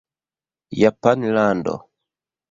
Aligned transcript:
Japanlando 0.79 1.75